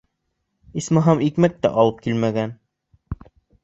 [0.83, 2.59] Исмаһам, икмәк тә алып килмәгән.